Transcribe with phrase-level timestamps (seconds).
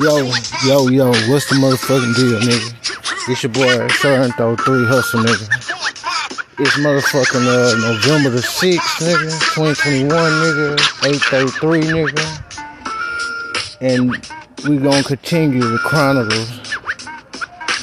[0.00, 0.30] Yo,
[0.64, 3.28] yo, yo, what's the motherfucking deal, nigga?
[3.28, 5.42] It's your boy, Sir Throw 3 Hustle, nigga.
[6.60, 12.24] It's motherfucking uh, November the 6th, nigga, 2021, nigga, 833, nigga.
[13.80, 14.16] And
[14.68, 16.48] we gonna continue the chronicles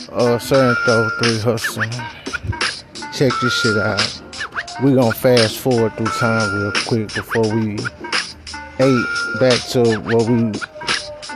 [0.08, 1.84] of Sir Throw 3 Hustle.
[3.12, 4.22] Check this shit out.
[4.82, 7.78] We gonna fast forward through time real quick before we
[8.80, 9.06] ate
[9.42, 10.52] back to where we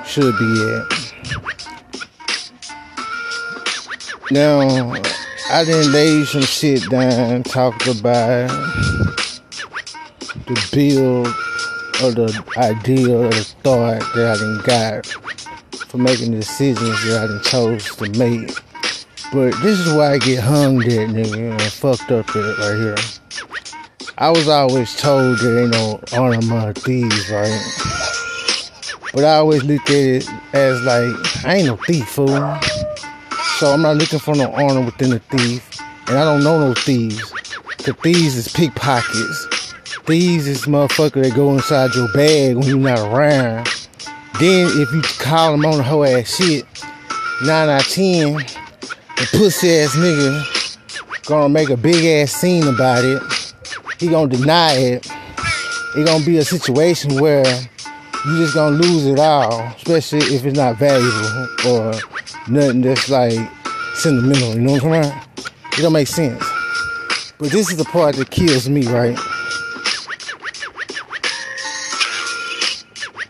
[0.10, 0.90] should be at.
[4.32, 4.60] Now,
[5.52, 8.50] I didn't lay some shit down, talked about
[10.48, 11.28] the build
[12.02, 15.06] or the idea or the thought that I done got
[15.90, 18.52] for making the decisions that I done chose to make.
[19.32, 22.98] But this is why I get hung at, nigga, and fucked up at right here.
[24.18, 28.09] I was always told there ain't no honor among thieves, right?
[29.14, 32.58] But I always looked at it as like, I ain't no thief, fool.
[33.58, 35.82] So I'm not looking for no honor within the thief.
[36.08, 37.32] And I don't know no thieves.
[37.78, 39.74] The thieves is pickpockets.
[40.06, 43.68] Thieves is motherfucker that go inside your bag when you're not around.
[44.40, 46.66] Then if you call them on the whole ass shit,
[47.44, 53.04] 9 out of 10, the pussy ass nigga gonna make a big ass scene about
[53.04, 53.22] it
[54.00, 55.12] he gonna deny it.
[55.98, 57.44] It gonna be a situation where
[58.26, 61.94] you just gonna lose it all, especially if it's not valuable or
[62.50, 63.40] nothing that's like
[63.96, 64.56] sentimental.
[64.56, 65.22] You know what I'm saying?
[65.78, 66.44] It don't make sense.
[67.38, 69.18] But this is the part that kills me, right?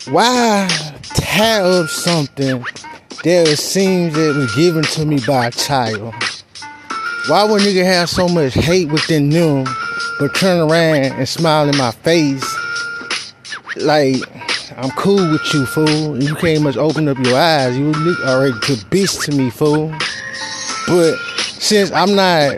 [0.09, 0.67] Why
[1.03, 6.13] tie up something that it seems that was given to me by a child?
[7.27, 9.65] Why would nigga have so much hate within them
[10.19, 12.43] but turn around and smile in my face
[13.77, 14.21] like
[14.81, 16.23] I'm cool with you, fool.
[16.23, 17.77] You can't much open up your eyes.
[17.77, 17.91] You
[18.25, 19.89] already to bitch to me, fool.
[20.87, 21.17] But
[21.59, 22.53] since I'm not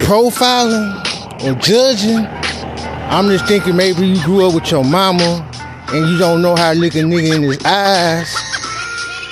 [0.00, 0.98] profiling
[1.44, 5.48] or judging, I'm just thinking maybe you grew up with your mama
[5.92, 8.34] and you don't know how to look a nigga in his eyes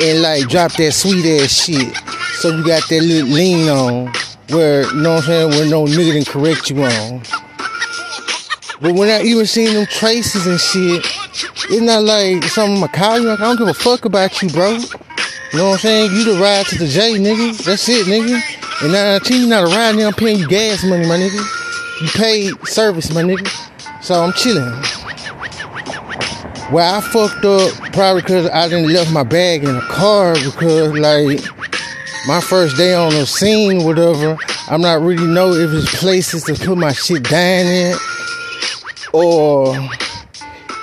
[0.01, 1.93] and like drop that sweet ass shit.
[2.35, 4.13] So you got that little lean on
[4.51, 7.21] where, you know what I'm saying, where no nigga can correct you on.
[8.81, 11.05] But when I even seen them traces and shit,
[11.71, 13.29] it's not like something call you.
[13.29, 14.71] Like, I don't give a fuck about you, bro.
[14.73, 16.13] You know what I'm saying?
[16.13, 17.65] You the ride to the J, nigga.
[17.65, 18.41] That's it, nigga.
[18.83, 22.03] And now until you not a ride, nigga, I'm paying you gas money, my nigga.
[22.03, 23.49] You paid service, my nigga.
[24.03, 24.71] So I'm chilling.
[26.71, 30.93] Well, I fucked up probably because I didn't left my bag in the car because
[30.93, 31.41] like
[32.29, 34.37] my first day on the scene, whatever.
[34.69, 37.97] I'm not really know if it's places to put my shit down in
[39.13, 39.75] or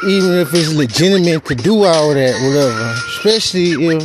[0.07, 2.93] even if it's legitimate to do all that, whatever.
[3.17, 4.03] Especially if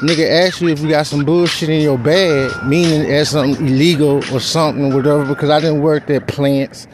[0.00, 4.22] nigga ask you if you got some bullshit in your bag, meaning as something illegal
[4.32, 5.24] or something, whatever.
[5.24, 6.86] Because I didn't work at plants,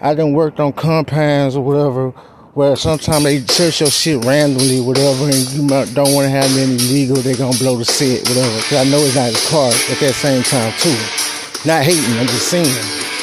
[0.00, 2.10] I didn't work on compounds or whatever,
[2.54, 6.74] where sometimes they search your shit randomly, whatever, and you don't want to have any
[6.74, 8.60] illegal, they gonna blow the set, whatever.
[8.62, 11.68] Cause I know it's not his car at that same time too.
[11.68, 13.15] Not hating, I'm just saying.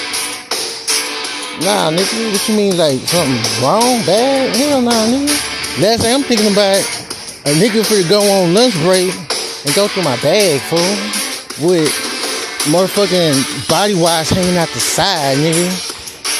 [1.62, 4.56] Nah, nigga, what you mean, like something wrong, bad?
[4.56, 5.30] Hell nah, nigga.
[5.80, 6.82] Last thing I'm thinking about,
[7.46, 10.82] a nigga for to go on lunch break and go through my bag, fool,
[11.70, 11.94] with
[12.74, 15.70] motherfucking body wash hanging out the side, nigga,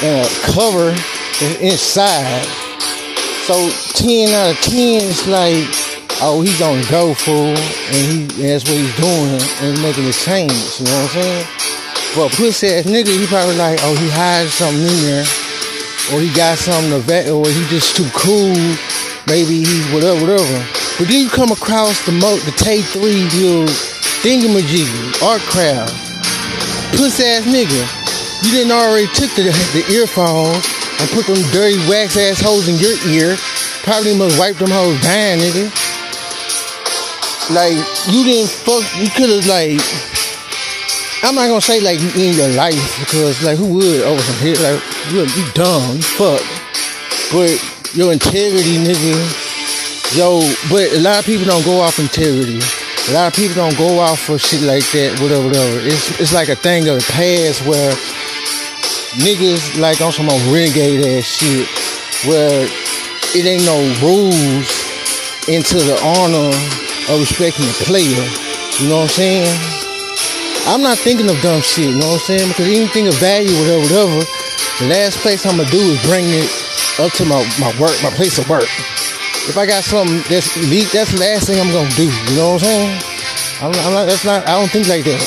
[0.02, 0.90] and a cover
[1.62, 2.42] inside.
[3.46, 5.62] So 10 out of 10 is like,
[6.22, 10.12] oh, he's on go, fool, and he and that's what he's doing and making a
[10.12, 11.73] change, you know what I'm saying?
[12.14, 15.26] But pussy ass nigga, he probably like, oh, he hides something in there,
[16.14, 18.54] or he got something to vet, or he just too cool.
[19.26, 20.58] Maybe he's whatever, whatever.
[20.94, 23.66] But then you come across the mo, the Tay Three little
[24.22, 24.86] thingamajig,
[25.26, 25.90] art craft,
[26.94, 27.82] pussy ass nigga.
[28.46, 30.62] You didn't already took the, the earphones
[31.02, 33.34] and put them dirty wax ass holes in your ear.
[33.82, 35.66] Probably must wipe them hoes down, nigga.
[37.50, 37.74] Like
[38.06, 38.86] you didn't fuck.
[39.02, 39.82] You could have like
[41.24, 44.60] I'm not gonna say like in your life because like who would over some hit
[44.60, 44.76] like
[45.10, 46.44] you you dumb, fuck.
[47.32, 47.56] But
[47.96, 49.16] your integrity, nigga,
[50.18, 50.44] yo.
[50.68, 52.60] But a lot of people don't go off integrity.
[53.08, 55.80] A lot of people don't go off for shit like that, whatever, whatever.
[55.80, 57.92] It's it's like a thing of the past where
[59.16, 61.66] niggas like on some renegade ass shit
[62.28, 62.68] where
[63.32, 64.68] it ain't no rules
[65.48, 66.52] into the honor
[67.08, 68.28] of respecting the player.
[68.78, 69.83] You know what I'm saying?
[70.66, 72.48] I'm not thinking of dumb shit, you know what I'm saying?
[72.48, 74.24] Because anything of value, whatever, whatever,
[74.80, 76.48] the last place I'm gonna do is bring it
[76.98, 78.64] up to my, my work, my place of work.
[79.46, 82.04] if I got something that's leak, that's the last thing I'm gonna do.
[82.04, 83.14] You know what I'm saying?
[83.60, 84.04] I'm, I'm not.
[84.06, 84.46] That's not.
[84.48, 85.20] I don't think like that.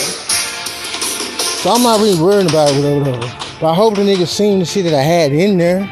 [1.62, 3.38] So I'm not really worrying about it, whatever, whatever.
[3.60, 5.84] But I hope the nigga seen the shit that I had in there.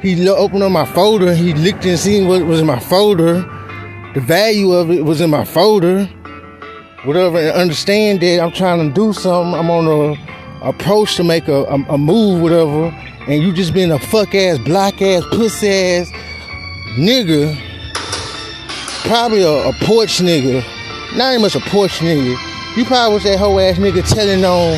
[0.00, 1.34] He opened up my folder.
[1.34, 3.40] He looked and seen what was in my folder.
[4.14, 6.08] The value of it was in my folder.
[7.06, 7.38] Whatever.
[7.38, 9.54] And understand that I'm trying to do something.
[9.54, 12.86] I'm on a approach to make a, a, a move, whatever.
[13.28, 16.10] And you just been a fuck ass, black ass, pussy ass
[16.98, 17.56] nigga,
[19.06, 20.64] probably a, a porch nigga,
[21.16, 22.36] not even much a porch nigga.
[22.76, 24.76] You probably was that whole ass nigga telling on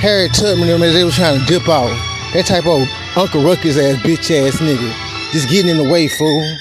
[0.00, 1.88] Harriet Tubman them as they was trying to dip out.
[2.32, 5.32] That type of Uncle Ruckus ass bitch ass nigga.
[5.32, 6.56] Just getting in the way, fool.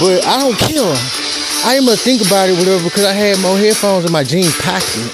[0.00, 1.19] But I don't care.
[1.60, 4.56] I ain't much think about it, whatever, because I had more headphones in my jeans
[4.64, 5.12] pocket.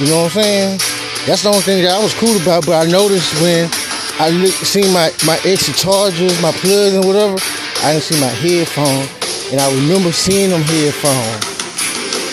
[0.00, 0.80] You know what I'm saying?
[1.28, 2.64] That's the only thing that I was cool about.
[2.64, 3.68] But I noticed when
[4.16, 7.36] I look, seen my, my extra chargers, my plugs and whatever,
[7.84, 9.04] I didn't see my headphones,
[9.52, 11.44] and I remember seeing them headphones.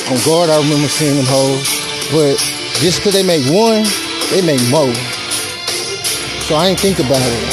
[0.07, 1.67] On guard, I remember seeing them hoes,
[2.15, 2.39] but
[2.79, 3.83] just because they make one,
[4.31, 4.95] they make more.
[6.47, 7.43] So I ain't think about it.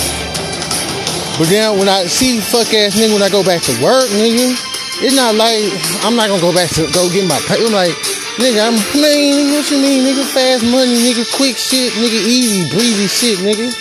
[1.35, 4.70] But then when I see fuck ass nigga when I go back to work, nigga,
[5.01, 5.73] it's not like
[6.05, 7.57] I'm not gonna go back to go get my pay.
[7.57, 7.97] I'm like,
[8.37, 10.25] nigga, I'm man, what you mean, nigga?
[10.29, 13.73] Fast money, nigga, quick shit, nigga, easy, breezy shit, nigga.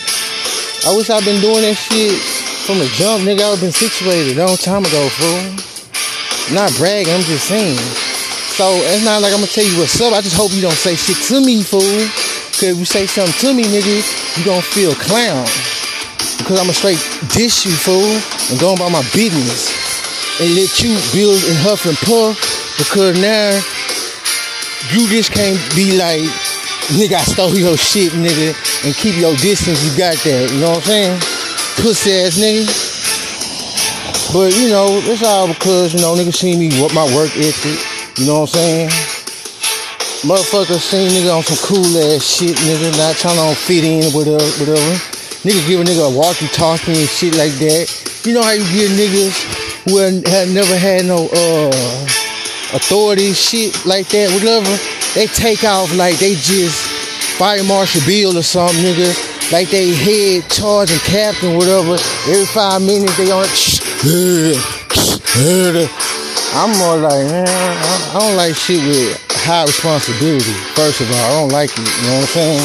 [0.87, 2.15] I wish I'd been doing that shit
[2.63, 5.41] from the jump, nigga, I would been situated a long time ago, fool.
[6.55, 7.81] not bragging, I'm just saying.
[8.55, 10.13] So it's not like I'm gonna tell you what's up.
[10.13, 11.81] I just hope you don't say shit to me, fool.
[12.59, 14.03] Cause if you say something to me, nigga,
[14.37, 15.47] you gonna feel clown.
[16.37, 17.01] Because I'ma straight
[17.33, 18.19] dish you, fool,
[18.51, 19.78] and go about my business.
[20.39, 22.39] And let you build and huff and puff.
[22.77, 23.51] Because now
[24.95, 26.23] you just can't be like,
[26.95, 28.55] nigga, I stole your shit, nigga,
[28.85, 29.83] and keep your distance.
[29.83, 31.39] You got that, you know what I'm saying?
[31.81, 32.67] pussy ass nigga.
[34.33, 37.79] But you know, it's all because, you know, niggas see me what my work ethic.
[38.19, 38.89] You know what I'm saying?
[40.27, 44.11] Motherfuckers see nigga on some cool ass shit, nigga, not trying to fit in or
[44.11, 44.91] whatever, whatever.
[45.47, 47.87] Nigga give a nigga a walkie talkie and shit like that.
[48.25, 52.05] You know how you get niggas who had never had no uh
[52.73, 54.69] authority shit like that, whatever.
[55.15, 56.75] They take off like they just
[57.37, 61.97] fire marshal bill or something, nigga like they head charge and captain, whatever.
[62.29, 63.47] Every five minutes they on.
[66.53, 70.53] I'm more like, man, I don't like shit with high responsibility.
[70.77, 71.79] First of all, I don't like it.
[71.79, 72.61] You know what I'm saying?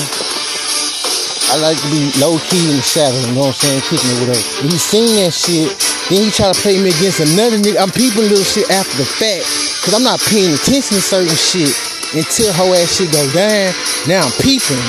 [1.52, 3.16] I like to be low key in the shadow.
[3.16, 3.80] You know what I'm saying?
[3.88, 5.72] Kicking it he seen that shit,
[6.10, 7.80] then he try to play me against another nigga.
[7.80, 9.44] I'm peeping little shit after the fact,
[9.84, 11.72] cause I'm not paying attention to certain shit
[12.12, 13.72] until whole ass shit go down.
[14.06, 14.82] Now I'm peeping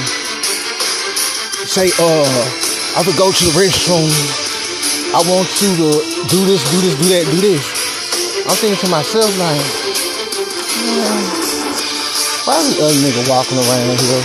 [1.66, 2.30] say, uh,
[2.96, 4.08] I could go to the restroom.
[5.12, 5.90] I want you to
[6.30, 7.64] do this, do this, do that, do this.
[8.46, 9.66] I'm thinking to myself, like,
[12.46, 14.24] why is this other nigga walking around here?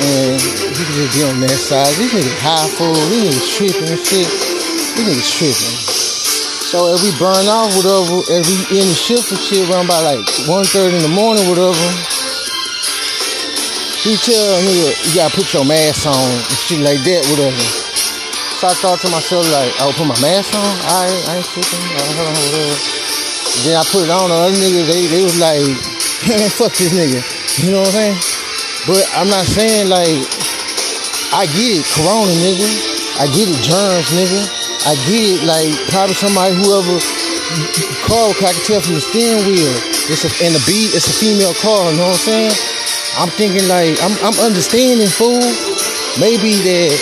[0.00, 1.92] And he can just be on that side.
[1.98, 4.51] These niggas high full, these niggas tripping and shit.
[4.92, 5.76] These niggas tripping.
[6.68, 10.00] So if we burn off, whatever, if we in the shift and shit around by
[10.04, 11.76] like 1.30 in the morning, whatever,
[14.04, 17.56] he tell me you gotta put your mask on and shit like that, whatever.
[18.60, 20.64] So I thought to myself like, I'll put my mask on.
[20.84, 21.82] I ain't, I ain't tripping.
[21.92, 22.76] whatever.
[23.64, 24.28] Then I put it on.
[24.28, 25.62] The other niggas, they, they was like,
[26.28, 27.20] man, fuck this nigga.
[27.64, 28.18] You know what I'm saying?
[28.86, 30.20] But I'm not saying like,
[31.32, 32.68] I get it, Corona, nigga.
[33.20, 34.61] I get it, germs, nigga.
[34.82, 36.98] I get it, like probably somebody whoever
[38.08, 39.72] car, I can tell from the steering wheel.
[40.10, 41.90] It's a, and the beat, it's a female car.
[41.92, 42.54] You know what I'm saying?
[43.20, 45.44] I'm thinking like I'm I'm understanding fool.
[46.16, 46.92] Maybe that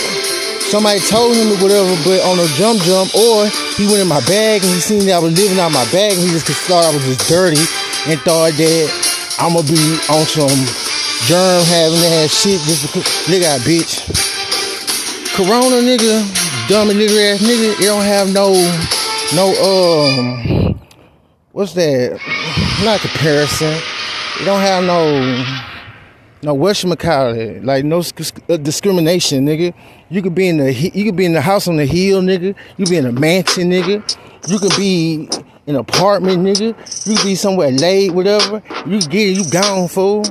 [0.71, 3.47] somebody told him or whatever, but on a jump jump, or
[3.79, 6.19] he went in my bag and he seen that I was living out my bag
[6.19, 7.63] and he just thought I was just dirty
[8.11, 8.87] and thought that
[9.39, 10.53] I'm gonna be on some
[11.31, 14.03] germ having that shit just because nigga bitch.
[15.33, 16.27] Corona nigga,
[16.71, 18.53] dumb nigga ass nigga, it don't have no
[19.35, 20.81] no um
[21.51, 22.13] what's that?
[22.85, 23.73] Not comparison.
[24.41, 25.45] It don't have no
[26.43, 29.75] no, whatchamacallit, like no uh, discrimination, nigga.
[30.11, 32.55] You could be in the you could be in the house on the hill, nigga.
[32.77, 34.49] You could be in a mansion, nigga.
[34.49, 35.29] You could be
[35.67, 36.77] in an apartment, nigga.
[37.05, 38.63] You could be somewhere late, whatever.
[38.87, 40.23] You get it, you gone, fool.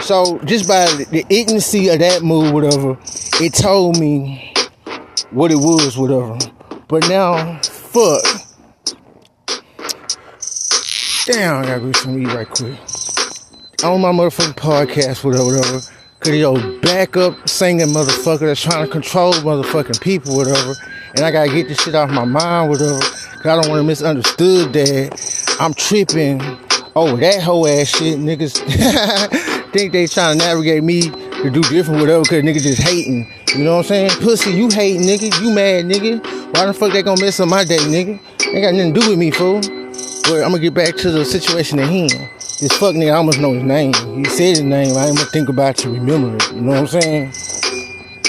[0.00, 2.98] So just by the ignorancy of that move, whatever,
[3.40, 4.47] it told me
[5.30, 6.38] what it was, whatever.
[6.88, 8.22] But now, fuck.
[11.26, 12.78] Damn, I gotta get some weed right quick
[13.84, 15.80] on my motherfucking podcast, whatever, whatever.
[16.18, 20.74] Cause yo, backup singing motherfucker that's trying to control motherfucking people, whatever.
[21.14, 22.98] And I gotta get this shit off my mind, whatever.
[22.98, 26.40] Cause I don't want to misunderstood that I'm tripping
[26.96, 28.18] over that whole ass shit.
[28.18, 28.58] Niggas
[29.72, 33.32] think they trying to navigate me to do different whatever cause niggas just hating.
[33.58, 34.10] You know what I'm saying?
[34.20, 36.24] Pussy, you hate nigga, you mad nigga.
[36.54, 38.20] Why the fuck they gonna mess up my day, nigga?
[38.46, 39.60] Ain't got nothing to do with me, fool.
[39.60, 42.12] But I'm gonna get back to the situation at hand.
[42.60, 43.94] This fuck nigga, I almost know his name.
[44.14, 46.52] He said his name, I ain't gonna think about to remember it.
[46.52, 47.32] You know what I'm saying?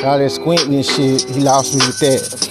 [0.03, 2.50] All that squinting and shit, he lost me with that.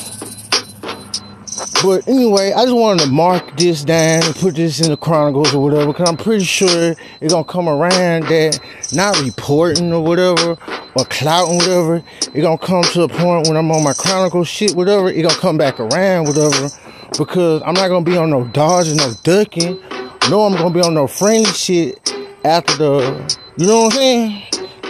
[1.82, 5.52] But anyway, I just wanted to mark this down and put this in the chronicles
[5.52, 8.61] or whatever, because I'm pretty sure it's gonna come around that
[8.92, 10.56] not reporting or whatever
[10.95, 14.45] or clout and whatever, it's gonna come to a point when I'm on my chronicle
[14.45, 16.68] shit, whatever, it gonna come back around, whatever,
[17.16, 19.80] because I'm not gonna be on no dodging, no ducking.
[20.30, 22.12] No, I'm gonna be on no frame shit
[22.45, 24.42] after the, you know what I'm saying?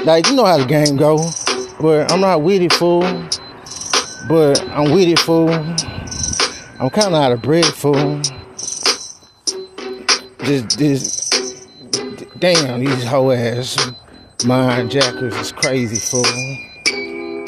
[0.05, 1.19] Like, you know how the game go.
[1.81, 3.03] But I'm not with it, fool.
[4.29, 5.51] But I'm with it, fool.
[5.51, 8.21] I'm kind of out of bread, fool.
[10.39, 11.67] This, this,
[12.39, 13.93] damn, these hoe ass
[14.45, 16.23] mind jackers is crazy, fool.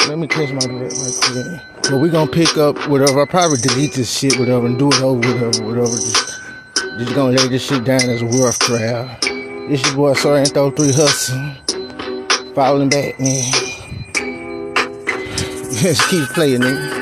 [0.09, 1.61] Let me catch my breath right.
[1.82, 3.23] But we gonna pick up whatever.
[3.23, 5.87] I probably delete this shit, whatever, and do it over, whatever, whatever.
[5.87, 6.40] Just,
[6.99, 9.23] just gonna lay this shit down as a rough draft.
[9.23, 11.54] This your boy, sorry, throw three hustle.
[12.54, 13.52] Falling back, man.
[15.80, 17.00] Just keep playing, nigga.